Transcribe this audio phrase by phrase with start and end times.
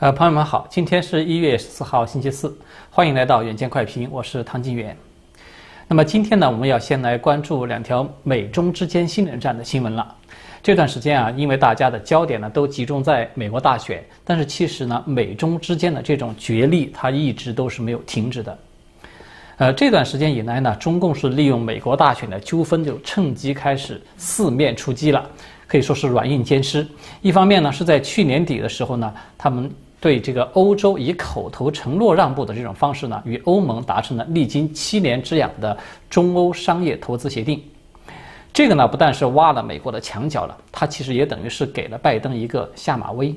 [0.00, 2.56] 呃，朋友们好，今天是一月十四号，星期四，
[2.88, 4.96] 欢迎来到远见快评，我是汤金远。
[5.88, 10.14] 那么今天呢，我们要先来关注两条美中之间新冷战的新闻了。
[10.62, 18.56] 这段时间啊，因为大家的焦点呢都集中在美国大选，但是其实呢，美中之间的这种角力，它一直都是没有停止的。
[19.56, 25.28] 呃，这段时间以来呢，中共是利用美国大选的纠纷，就趁机开始四面出击了，
[25.66, 26.86] 可以说是软硬兼施。
[27.20, 29.68] 一方面呢，是在去年底的时候呢，他们
[30.00, 35.76] 对这个欧洲以口头承诺让步的这种方式呢，与欧盟达成了历经七年之痒的
[36.08, 37.62] 中欧商业投资协定。
[38.52, 43.34] 这个呢，不但是挖了美国的墙角了，它其实也等于是给了拜登一个下马威。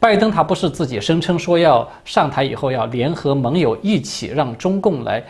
[0.00, 5.24] 拜登他不是自己声称说要上台以后要联合盟友一起让中共来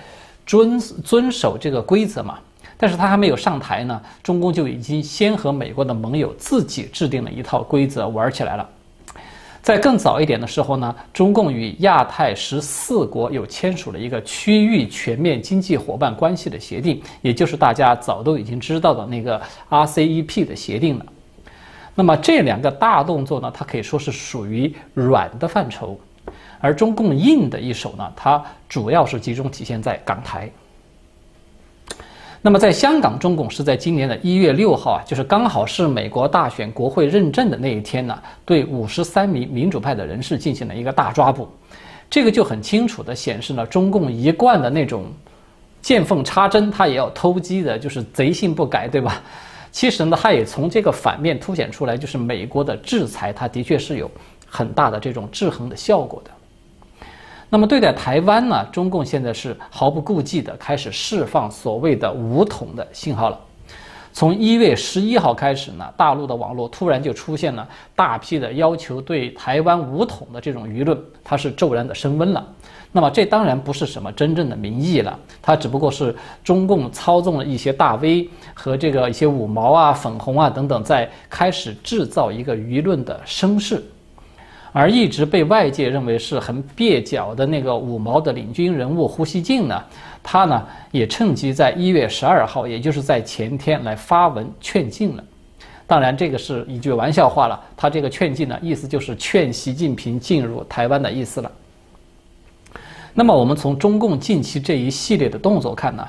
[0.45, 2.39] 遵遵守这个规则嘛？
[2.77, 8.69] 但是他还没有上台呢，中共就已经先和美国的盟友自己制定了一套规则玩起来了。
[9.65, 19.41] 在更早一点的时候呢，中共与亚太十四国又签署了一个区域全面经济伙伴关系的协定，也就是大家早都已经知道的那个
[19.71, 21.07] RCEP 的协定了。
[21.95, 25.99] 那么这两个大动作呢，它可以说是属于软的范畴，
[26.61, 30.51] 而中共硬的一手呢，它主要是集中体现在港台。
[32.47, 41.49] 那么，在香港，中共是在今年的一月六号啊，就是刚好是美国大选国会认证的那一天呢，对五十三名民主派的人士进行了一个大抓捕。
[42.11, 45.07] 这个就很清楚地显示了中共一贯的那种
[45.81, 49.23] 见缝插针，他也要偷鸡的，就是贼性不改，对吧？
[49.73, 54.11] 其实呢，他也从这个反面凸显出来，就是美国的制裁，它的确是有
[54.47, 56.31] 很大的这种制衡的效果的。
[57.49, 58.65] 那么对待台湾呢？
[58.73, 63.39] 中共现在是毫不顾忌地开始释放所谓的武统的信号了。
[64.13, 72.45] 从一月十一号开始呢，大陆的网络突然就出现了大批的要求对台湾武统的这种舆论，它是骤然的升温了。
[72.93, 83.83] 那么这当然不是什么真正的民意了，它只不过是中共操纵了一些大 V 和这个一些五毛啊、粉红啊等等，在开始制造一个舆论的声势。
[84.77, 89.81] 而一直被外界认为是很蹩脚的那个五毛的领军人物胡锡进呢，
[90.21, 95.23] 他呢也趁机在一月十二号，也就是在前天来发文劝进了。
[95.87, 97.63] 当然，这个是一句玩笑话了。
[97.77, 101.53] 他这个劝进呢，意思就是劝习近平进入台湾的意思了。
[103.15, 106.05] 那么，我们从中共近期这一系列的动作看呢，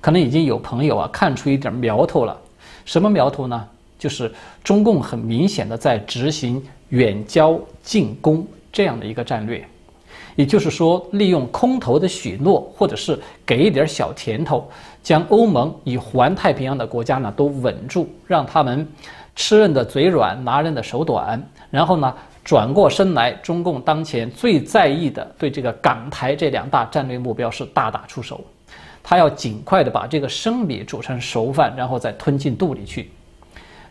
[0.00, 2.36] 可能已经有朋友啊看出一点苗头了。
[2.84, 3.64] 什么苗头呢？
[3.98, 4.32] 就是
[4.62, 9.66] 中共很明显的在执行远交近攻这样的一个战略，
[10.36, 14.70] 也就是说，利用空头的许诺，或者是给一点小甜头，
[15.02, 18.86] 将欧盟以环太平洋的国家呢都稳住，让他们
[19.34, 28.40] 吃人的嘴软，拿人的手短，然后呢转过身来，中共当前最在意的对这个港台这两大战略目标是大打出手，
[29.02, 33.10] 他要尽快的把这个生米煮成熟饭，然后再吞进肚里去。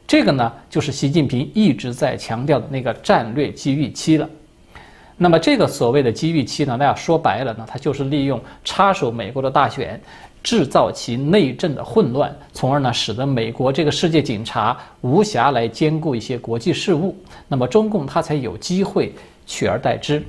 [0.08, 4.28] 这个呢，就是习近平一直在强调的那个战略机遇期了。
[5.18, 10.00] 那么，这个所谓的机遇期呢，那要说白了呢，它就是利用插手美国的大选，
[10.42, 17.14] 制造其内政的混乱，从而呢，使得美国这个世界警察无暇来兼顾一些国际事务。
[17.48, 19.12] 那么，中共它才有机会
[19.46, 20.24] 取而代之。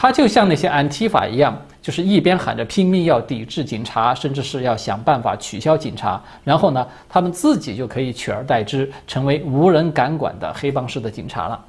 [0.00, 11.64] 他就像那些安提法一样，就是一边喊着拼命要抵制警察，甚至是要想办法取消警察，然后呢，他们自己就可以取而代之，成为无人敢管的黑帮式的警察了。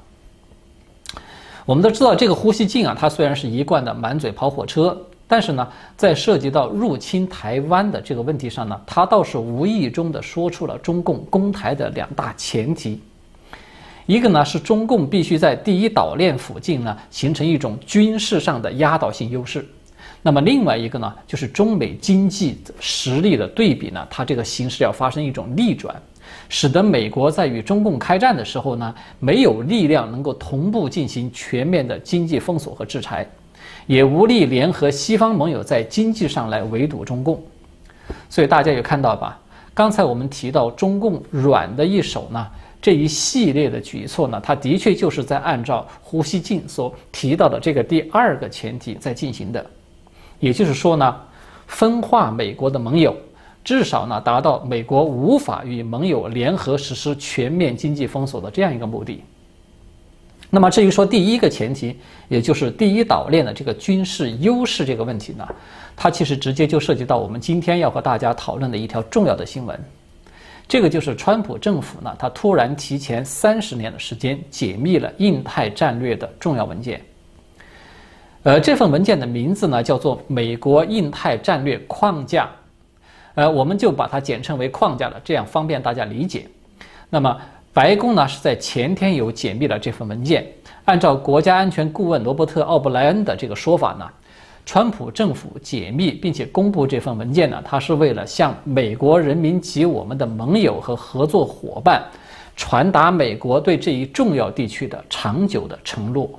[1.66, 5.66] 我们都知道，这个呼吸镜啊，他虽然是一贯的满嘴跑火车，但是呢，
[5.96, 13.00] 在涉及到入侵台湾的这个问题上呢，他倒是无意中的说出了中共攻台的两大前提。
[14.10, 19.64] 一个呢是中共必须在第一岛链附近呢形成一种军事上的压倒性优势，
[20.20, 25.94] 那么另外一个呢就是中美经济实力的对比呢，它这个形势要发生一种逆转，
[26.48, 33.24] 使得美国在与中共开战的时候呢没有力量能够同步进行全面的经济封锁和制裁，
[33.86, 37.40] 也无力联合西方盟友在经济上来围堵中共，
[38.28, 39.38] 所以大家有看到吧？
[39.72, 42.44] 刚才我们提到中共软的一手呢。
[42.82, 49.64] 这一系列的举措呢，它的确就是在按照胡锡进所提到的这个第二个前提在进行的，
[50.38, 51.16] 也就是说呢，
[51.66, 53.14] 分化美国的盟友，
[53.62, 59.22] 至少呢达到美国无法与盟友联合实施全面经济封锁的这样一个目的。
[60.48, 61.94] 那么至于说第一个前提，
[62.28, 65.46] 也就是第一岛链的这个军事优势这个问题呢，
[65.94, 69.78] 它其实直接就涉及到我们今天要和大家讨论的一条重要的新闻。
[70.70, 77.02] 这个就是川普政府呢，他突然提前三十年的时间解密了印太战略的重要文件。
[78.44, 82.44] 呃，这份文件的名字呢叫做《美国印太战略框架》，
[83.34, 86.46] 呃，我们就把它简称为框架了，这样方便大家理解。
[87.08, 87.36] 那么，
[87.72, 90.46] 白宫呢是在前天有解密了这份文件。
[90.84, 94.08] 按照国家安全顾问罗伯特·奥布莱恩的这个说法呢。
[94.72, 102.00] 川普政府解密并且公布这份文件呢，它是为了向美国人民及我们的盟友和合作伙伴
[102.54, 106.30] 传达美国对这一重要地区的长久的承诺。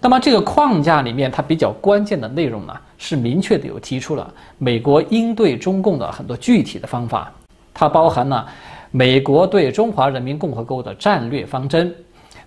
[0.00, 7.32] 那么这个框架里面，它比较关键的内容呢，是明确的有提出了美国应对中共的很多具体的方法。
[7.74, 8.46] 它包含了
[8.92, 11.92] 美国对中华人民共和国的战略方针、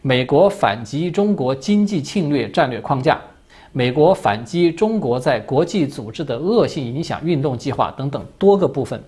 [0.02, 3.20] 美国反击中国经济侵略战略框架。
[3.76, 9.04] 美国反击中国在国际组织的恶性影响运动计划等等多个部分。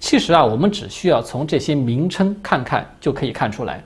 [0.00, 3.84] 其实啊，我们只需要从这些名称看看，就可以看出来，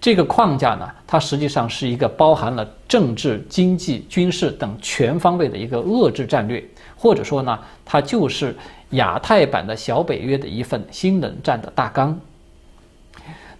[0.00, 6.64] 这个框架呢，它实际上是一个包含了政治、经济、军事等全方位的一个遏制战略，
[6.96, 8.56] 或者说呢，它就是
[8.90, 12.18] 亚太版的小北约的一份新冷战的大纲。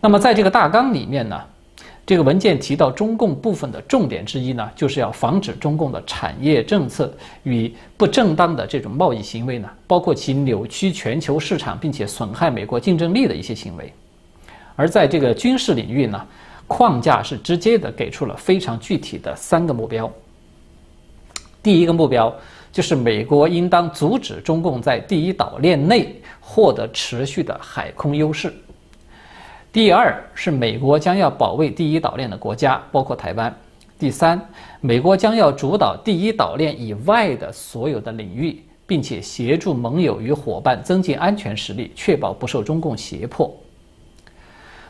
[0.01, 1.41] 那么在这个大纲里面呢？
[2.05, 7.15] 这个文件提到，中共部分的重点之一呢，就是要防止中共的产业政策
[7.45, 13.93] 与不正当的这种贸易行为呢，包括其扭曲全球市场并且损害美国竞争力的一些行为。
[14.75, 16.27] 而在这个军事领域呢，
[16.67, 20.13] 框架是直接的给出了非常具体的三个目标。
[21.63, 22.35] 第一个目标
[22.73, 28.53] 就是美国应当阻止中共在第一岛链内获得持续的海空优势。
[29.73, 33.55] 第二是美国将要保卫第一岛链的国家，包括台湾。
[33.99, 34.39] 第三，
[34.83, 43.51] 美国将要主导第一岛链以外的所有的领域，并且协助盟友与伙伴增进安全实力，确保不受中共胁迫。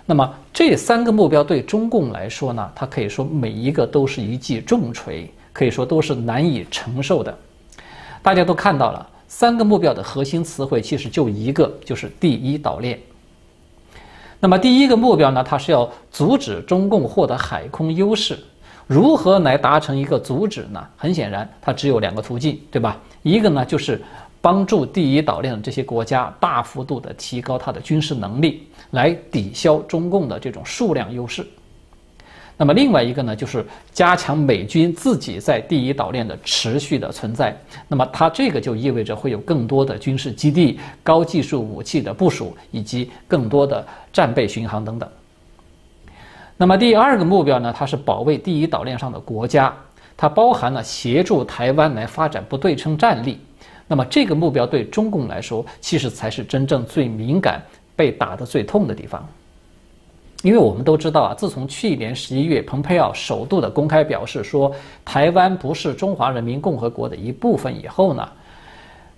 [0.05, 2.69] 那么这三个目标对中共来说呢？
[2.75, 7.33] 它可以说每一个都是一记重锤，可以说都是难以承受的。
[8.21, 12.99] 大家都看到了，三个目标的核心词汇其实就一个，就是第一岛链。
[14.45, 18.37] 那么第一个目标呢，它是要阻止中共获得海空优势。
[18.89, 20.85] 如何来达成一个阻止呢？
[20.97, 22.99] 很显然，它只有两个途径，对吧？
[23.23, 24.03] 一个呢，就是
[24.41, 31.47] 帮助第一岛链的这些国家大幅度的提高它的军事能力，来抵消中共的这种数量优势。
[32.63, 37.53] 那么另外一个呢，就是加强美军自己在第一岛链的持续的存在。
[37.89, 45.09] 那么它这个就意味着会有更多的军事基地、高技术武器的部署，以及更多的战备巡航等等。
[46.57, 49.75] 那么第二个目标呢，它是保卫第一岛链上的国家，
[50.17, 53.41] 它包含了协助台湾来发展不对称战力。
[53.89, 57.61] 那么这个目标对中共来说，其实才是真正最敏感、
[57.97, 59.29] 被打得最痛的地方。
[60.43, 64.71] 因为我们都知道啊，自从去年十一月，蓬佩奥首度的公开表示说
[65.05, 68.29] 台湾不是中华人民共和国的一部分以后呢，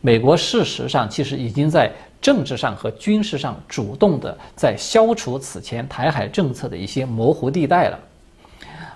[0.03, 1.91] 美国事实上其实已经在
[2.21, 7.99] 政治上和军事上主动的在消除此前台海政策的一些模糊地带了。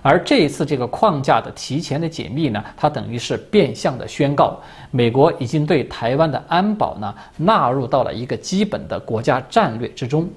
[0.01, 4.57] 而这一次这个框架的提前的解密呢，它等于是变相的宣告，
[4.91, 10.29] 美国已经对台湾的安保呢纳入到了一个基本的国家战略之中。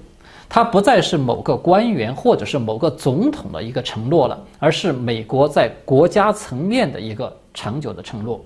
[0.53, 8.39] 它不再是某个官员或者是某个总统的一个承诺了，而是美国在国家层面的一个长久的承诺。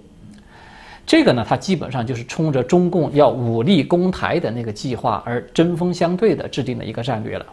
[1.05, 7.45] 这个呢，它基本上就是冲着中共要武力攻台的那个计划而针锋相对的制定的一个战略了。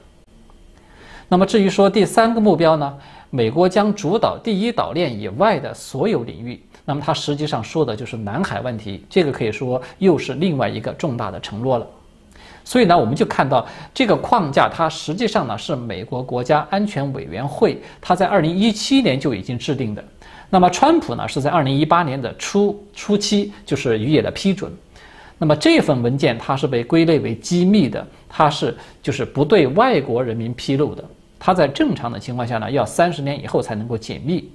[1.28, 2.96] 那么至于说第三个目标呢，
[3.30, 9.04] 美国将主导第一岛链以外的所有领域，那么它实际上说的就是南海问题。
[9.10, 11.84] 这个可以说又是另外一个重大的承诺了。
[12.64, 20.02] 所以呢，我们就看到这个框架，它实际上呢是美国国家安全委员会，它在二零一七年就已经制定的。
[20.48, 24.72] 那么，川普呢是在二零一八年的初初期就是予以了批准。
[25.36, 31.04] 那么这份文件它是被归类为机密的，它是就是不对外国人民披露的。
[31.38, 34.48] 它在正常的情况下呢，要三十年以后才能够解密。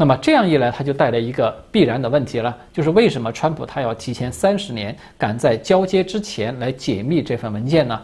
[0.00, 8.00] 那么这样一来，它就带来一个必然的问题了，就是为什么川普他要提前三十年赶在交接之前来解密这份文件呢？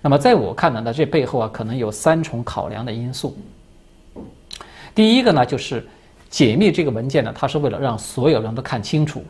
[0.00, 3.36] 那么在我看来呢，这背后啊可能有三重考量的因素。
[4.94, 5.84] 第一个呢，就是
[6.30, 9.24] 解密这个文件呢，它是为了让所有人都看清楚，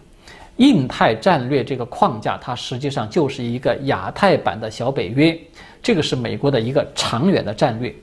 [0.58, 5.34] 印太战略这个框架，它实际上就是一个亚太版的小北约，
[5.82, 7.94] 这个是美国的一个长远的战略。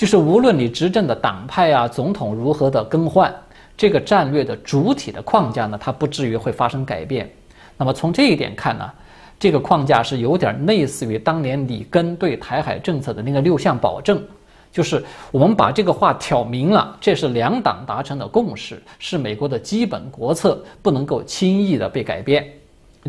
[0.00, 3.30] 就是无论你执政的党派啊，总统如何的更换，
[3.76, 7.30] 这个战略的主体的框架呢，它不至于会发生改变。
[7.76, 8.90] 那么从这一点看呢，
[9.38, 14.24] 这个框架是有点类似于当年里根对台海政策的那个六项保证，
[14.72, 22.48] 就是我们把这个话挑明了，这是两党达成的共识，是美国的基本国策，不能够轻易的被改变，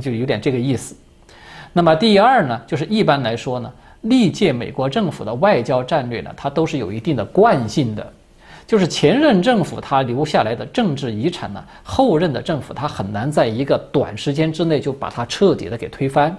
[0.01, 0.93] 就有点这个意思。
[1.71, 3.71] 那么第二呢，就是一般来说呢，
[4.01, 8.11] 历届美国政府的外交战略呢，它都是有一定的惯性的。
[8.67, 16.35] 就是前任政府它留下来的政治遗产呢，后任的政府它很难在一个短时间之内就把它彻底的给推翻。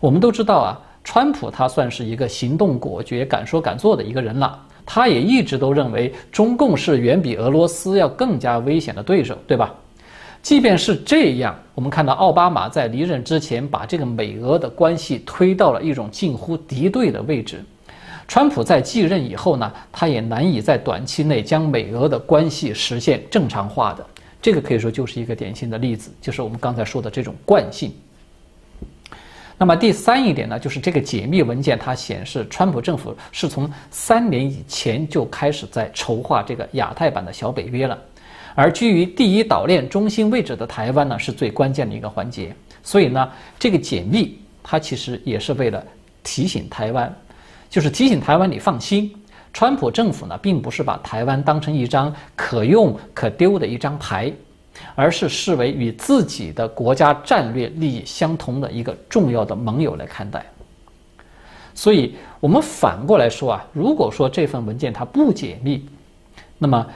[0.00, 4.58] 我们都知道啊，川普他算是一个行动果决、敢说敢做的一个人了。
[4.84, 9.74] 他也一直都认为中共是远比俄罗斯要更加危险的对手，对吧？
[10.46, 17.64] 即便是这样，我们看到奥巴马在离任之前把这个美俄的关系推到了一种近乎敌对的位置。
[18.28, 24.06] 川普在继任以后呢，他也难以在短期内将美俄的关系实现正常化的。
[24.40, 27.92] 这个可以说就是一个典型的例子，就是我们刚才说的这种惯性。
[29.58, 37.98] 那么第三一点呢，就是这个解密文件它显示，川普政府是从三年以前就开始在筹划这个亚太版的小北约了，
[38.56, 42.52] 而居于第一岛链中心位置的台湾呢，是最关键的一个环节。
[42.82, 45.84] 所以呢，这个解密它其实也是为了
[46.24, 47.14] 提醒台湾。
[47.68, 49.12] 就是提醒台湾，你放心，
[49.52, 54.32] 川普政府呢，并不是把台湾当成一张可用可丢的一张牌，
[54.94, 60.46] 而是视为与自己的国家战略利益相同的一个重要的盟友来看待。
[61.74, 65.84] 所以，我们反过来说啊，如果说这份文件它不解密，
[66.56, 66.86] 那么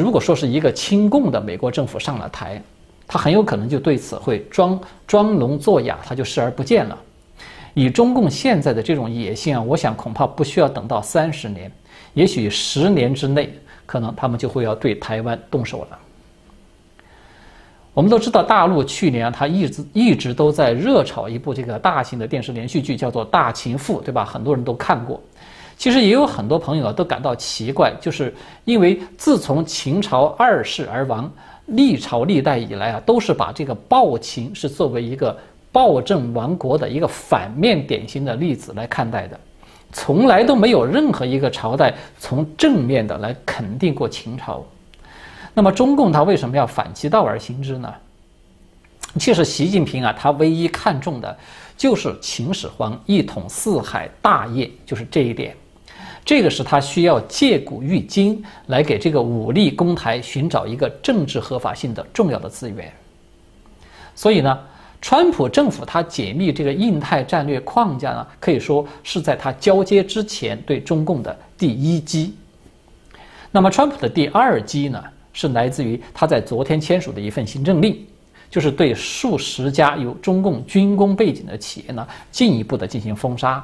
[0.00, 2.60] 如果说是一个亲共的美国政府上了台，
[3.06, 6.98] 他很有可能就对此会装装聋作哑，他就视而不见了。
[7.74, 11.70] 以中共现在的这种野心啊，我想恐怕不需要等到三十年，
[12.12, 13.52] 也许十年之内，
[13.86, 15.98] 可能他们就会要对台湾动手了。
[17.92, 24.24] 我们都知道，大陆去年啊，他一直一直都在热炒一部这个大型的电视连续剧，叫做《大秦赋》，对吧？
[24.24, 25.22] 很多人都看过。
[25.76, 31.30] 其实也有很多朋友啊，都感到奇怪，就是因为自从秦朝二世而亡，
[31.66, 35.36] 历朝历代以来啊，都是把这个暴秦是作为一个。
[35.74, 39.36] 暴政亡国的一个反面典型的例子来看待的，
[39.92, 44.64] 从来都没有任何一个朝代从正面的来肯定过秦朝。
[45.52, 47.92] 那么中共他为什么要反其道而行之呢？
[49.18, 51.36] 其实习近平啊，他唯一看重的
[51.76, 55.56] 就是秦始皇一统四海大业，就是这一点。
[56.24, 62.92] 这个是他需要借古喻今来给这个武力攻台寻找一个政治合法性的重要的资源。
[64.14, 64.58] 所以呢。
[65.06, 72.34] 川普政府他解密这个印太战略框架呢，可以说是在他交接之前对中共的第一击。
[73.50, 75.04] 那么，川普的第二击呢，
[75.34, 78.02] 是来自于他在昨天签署的一份行政令，
[78.48, 83.62] 就是对数十家有中共军工背景的企业呢，进一步的进行封杀。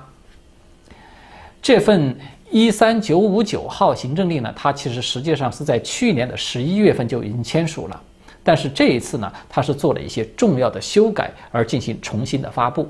[1.62, 2.14] 这份
[2.50, 8.00] 一三九五九号行政令呢，它其实实际上是在去年的十一月份就已经签署了。
[8.42, 12.88] 但是这一次呢，它是做了一些重要的修改而进行重新的发布。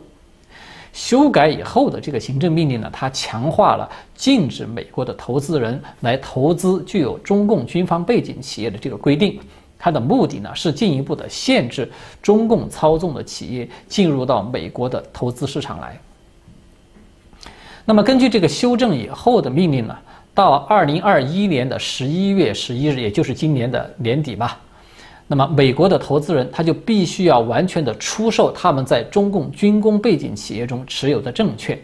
[0.93, 9.39] 修改以后的这个行政命令呢，它强化了禁止美国的投资人来投资具有中共军方背景企业的这个规定。
[9.79, 11.91] 它的目的呢，是进一步的限制
[12.23, 16.01] 中共操纵的企业进入到美国的投资市场来。
[17.85, 19.97] 那么根据这个修正以后的命令呢，
[20.35, 24.61] 到二零二一年的十一月十一日，也就是今年的年底吧。
[25.27, 31.79] 那么，美国的投资人他就必须要完全的出售他们在中共军工背景企业中持有的证券。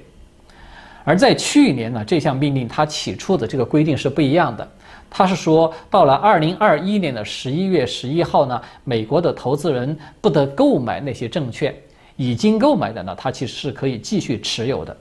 [1.04, 4.68] 而在去年呢，这项命令它起初的这个规定是不一样的，
[5.08, 11.72] 它是说到了二零二一年的十一月十一号呢，美国的投资人不得购买那些证券，
[12.16, 14.96] 已经购买的呢，它其实是可以继续持有的。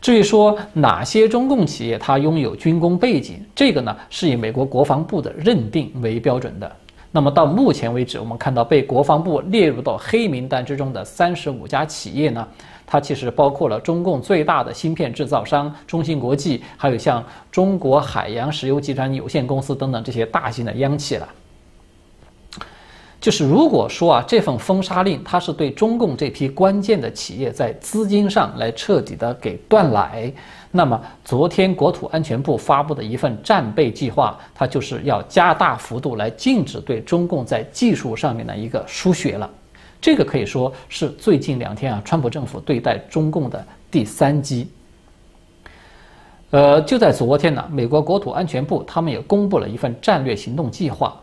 [0.00, 6.70] 至于说哪些中共企业它拥有军工背景，这个呢是以美国国防部的认定为标准的。
[7.12, 12.46] 那么到目前为止，我们看到被国防部列入到黑名单之中的三十五家企业呢，
[12.86, 21.26] 它其实包括了中共最大的芯片制造商中芯国际，还有像中国海洋石油集团有限公司等等这些大型的央企了。
[23.20, 30.32] 就是如果说啊，这份封杀令它是对中共这批关键的企业在资金上来彻底的给断奶。
[30.70, 39.50] 那么，昨天国土安全部发布的一份战备计划，它就是要加大幅度来禁止对中共在技术上面的一个输血了。
[40.00, 44.68] 这个可以说是最近两天啊，川普政府对待中共的第三击。
[46.50, 51.18] 呃，就在昨天呢，美国国土安全部他们也公布了一份战略行动计划。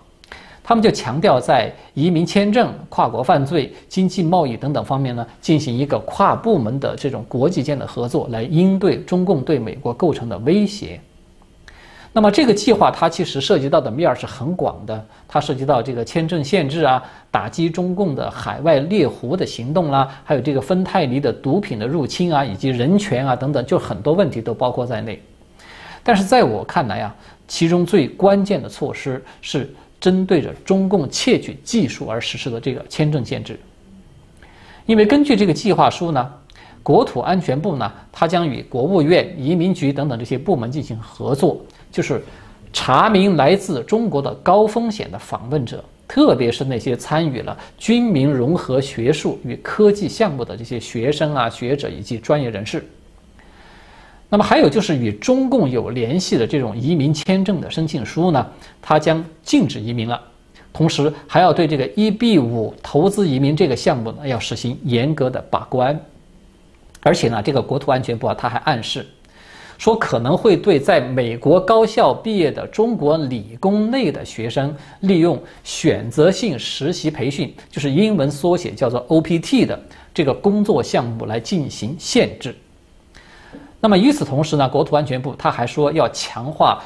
[0.64, 11.00] 他们就强调在移民签证、跨国犯罪、经济贸易等等方面呢，进行一个跨部门的这种国际间的合作，来应对中共对美国构成的威胁。
[12.16, 25.20] 那么这个计划它其实涉及到的面儿是很广的，它涉及到这个签证限制啊，打击中共的海外猎狐的行动啦，还有这个芬太尼的毒品的入侵啊，以及人权啊等等，就很多问题都包括在内。
[26.04, 27.16] 但是在我看来啊，
[27.48, 29.74] 其中最关键的措施是
[30.04, 33.58] 针对着中共窃取技术而实施的这个签证限制，
[34.86, 36.30] 因为根据这个计划书呢，
[36.84, 41.58] 国土安全部呢，它将与国务院、移民局等等这些部门进行合作。
[41.90, 42.22] 就是
[42.74, 52.86] 查明来自中国的高风险的访问者，特别是那些参与了军民融合学术与科技项目的这些学生啊、学者以及专业人士。
[54.34, 58.44] 那么还有就是与中共有联系的这种移民签证的申请书呢，
[58.82, 60.20] 它将禁止移民了，
[60.74, 65.96] 同时还要对这个 EB 五投资移民这个项目呢要实行严格的把关，
[67.02, 69.06] 而且呢，这个国土安全部啊，他还暗示。
[69.78, 79.80] 说可能会对在美国高校毕业的中国理工类的学生，利用选择性实习培训，就是英文缩写叫做 OPT 的
[80.12, 82.56] 这个工作项目来进行限制。
[83.84, 86.82] 那么与此同时呢，国土安全部他还说要强化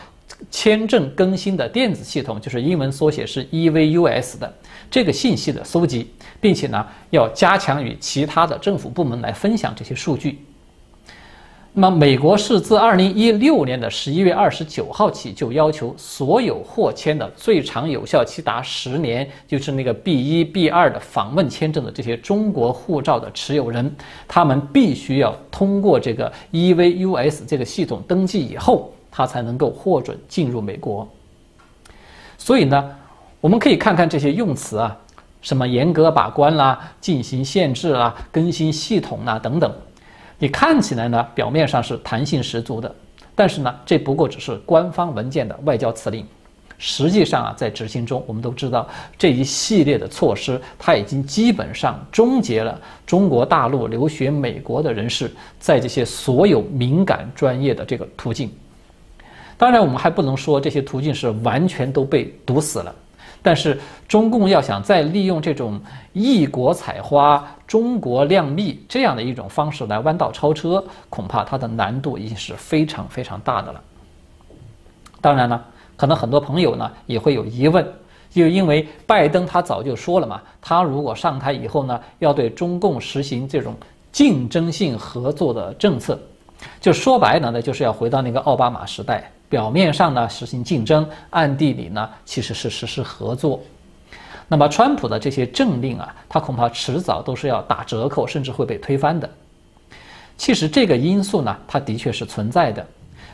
[0.50, 4.52] 签证更新的电子系统，就是英文缩写是 EVUS 的
[4.90, 6.12] 这个信息的搜集，
[6.42, 10.44] 并且呢要加强与其他的政府部门来分享这些数据。
[11.80, 23.96] 那么，美国是自二零一六年的十一月二十九号起，就要求所有获签的最长有效期达十年，就是那个 B 一、B 二的访问签证的这些中国护照的持有人，
[24.28, 31.08] 他们必须要通过这个 EVUS 这个系统登记以后，他才能够获准进入美国。
[32.40, 32.90] 所以呢，
[33.40, 34.98] 我们可以看看这些用词啊，
[35.44, 39.72] 什么严格把关啦、进行限制啦、更新系统啦等等。
[40.40, 42.94] 你看起来呢，表面上是弹性十足的，
[43.36, 46.26] 但是呢，这不过只是官方文件的外交辞令。
[46.80, 58.52] 实际上啊，在执行中，我们都知道这一系列的措施，它已经基本上终结了中国大陆留学美国的人士在这些所有敏感专业的这个途径。
[59.58, 62.94] 当然，我们还不能说这些途径是完全都被堵死了。
[63.42, 65.80] 但是，中共要想再利用这种
[66.12, 73.82] 异国采花、中国靓丽这样的一种方式来弯道超车，恐怕它的难度已经是非常非常大的了。
[75.22, 75.64] 当然了，
[75.96, 77.88] 可能很多朋友呢也会有疑问，
[78.30, 83.74] 就因为拜登他早就说了嘛，他如果上台以后呢，要对中共实行这种
[84.12, 86.20] 竞争性合作的政策，
[86.82, 89.32] 就说白了呢，就是要回到那个奥巴马时代。
[89.50, 93.62] 表面上呢实行竞争，暗地里呢其实是实施合作。
[94.48, 99.30] 那么川普的这些政令啊，他恐怕迟早都是要打折扣，甚至会被推翻的。
[100.38, 102.86] 其实这个因素呢，它的确是存在的。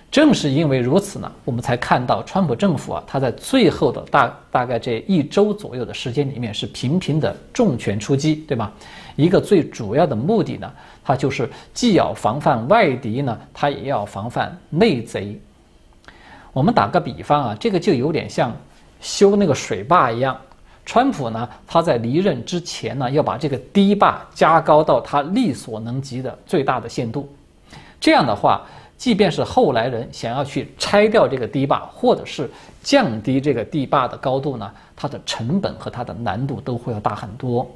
[0.10, 8.72] 正是因为如此呢，我们才看到川普政府啊，他在最后的大大概这一周左右的时间里面，是频频的重拳出击，对吧？
[9.16, 10.72] 一个最主要的目的呢，
[11.04, 15.40] 它就是既要防范外敌呢，它也要防范内贼。
[16.54, 18.56] 我们打个比方啊，这个就有点像
[19.02, 20.40] 修那个水坝一样。
[20.86, 27.28] 川普呢，他在离任之前呢，要把这个堤坝加高到他力所能及的最大的限度。
[28.00, 28.62] 这样的话，
[28.98, 32.48] 即便是后来人想要去拆掉这个堤坝，或者是
[32.84, 37.68] 降低这个堤坝的高度呢，它的成本和它的难度都会要大很多。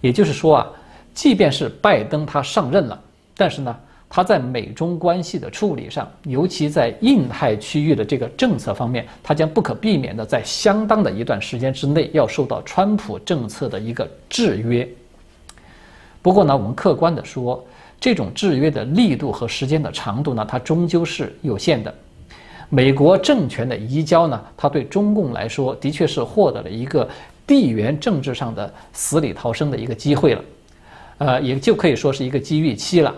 [0.00, 0.66] 也就是说啊，
[1.14, 3.00] 即便是拜登他上任了，
[3.36, 3.76] 但是呢。
[4.08, 14.88] 他在美中关系的处理上，尤其在印太区域的这个政策方面，他将不可避免的在相当的一段时间之内要受到川普政策的一个制约。
[16.22, 17.62] 不过呢，我们客观的说，
[18.00, 21.92] 这种制约的力度和时间的长度呢，它终究是有限的。
[22.68, 27.08] 美国政权的移交呢，它对中共来说的确是获得了一个
[27.46, 30.44] 地缘政治上的死里逃生的一个机会了，
[31.18, 33.14] 呃，也就可以说是一个机遇期了。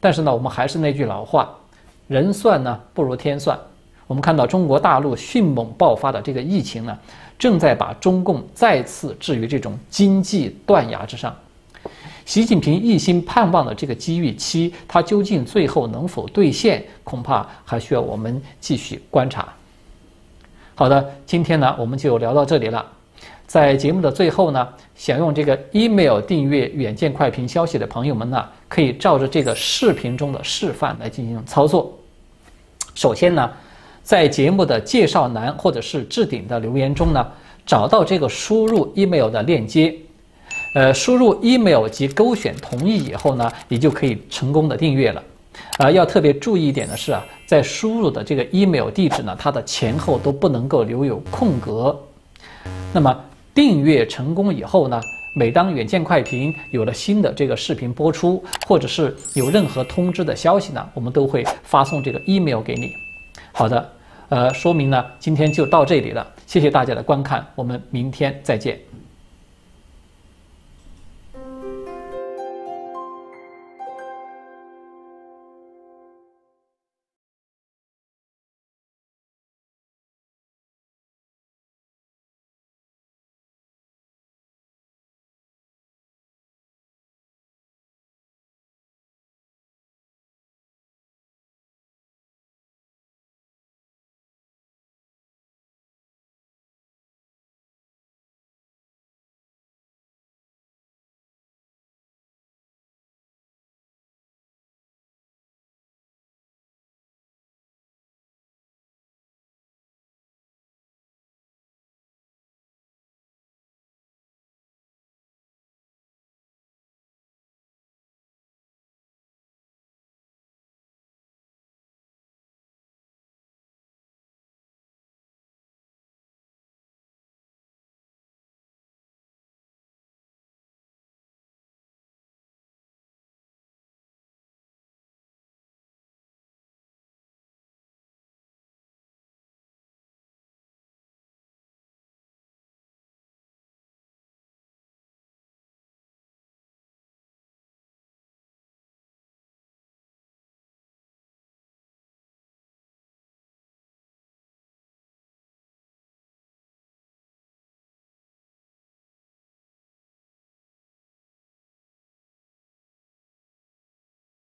[0.00, 1.50] 但是呢，我们还是那句老话，
[2.06, 3.58] 人算呢不如天算。
[4.06, 6.98] 我们看到中国大陆迅猛爆发的这个疫情呢，
[7.38, 11.34] 正在把中共再次置于这种经济断崖之上。
[12.24, 19.48] 习近平一心盼望的这个机遇期，它究竟最后能否兑现，恐怕还需要我们继续观察。
[20.74, 22.97] 好的，今天呢，我们就聊到这里了。
[23.48, 31.90] 在节目的最后呢，想用这个 email 订阅远见快评消息的朋友们呢，可以照着这个视频中的示范来进行操作。
[32.94, 33.50] 首先呢，
[34.02, 37.26] 在节目的介绍栏或者是置顶的留言中呢，
[37.64, 39.94] 找到这个输入 email 的链接，
[40.74, 45.22] 呃，输入 email 及勾选同意以后呢，你就可以成功的订阅了。
[45.78, 51.98] 啊，要特别注意一点的是啊，在输入的这个 email 地址呢，它的前后都不能够留有空格。
[52.92, 53.24] 那么
[53.58, 55.00] 订阅成功以后呢，
[55.32, 62.96] 每当远见快评有了新的这个视频播出，或者是有任何通知的消息呢，我们都会发送这个 email 给你。
[63.50, 63.90] 好的，
[64.28, 68.87] 呃，说明呢，今天就到这里了，谢谢大家的观看，我们明天再见。